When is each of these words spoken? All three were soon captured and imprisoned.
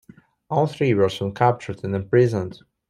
All 0.49 0.65
three 0.65 0.95
were 0.95 1.09
soon 1.09 1.31
captured 1.35 1.83
and 1.83 1.93
imprisoned. 1.93 2.63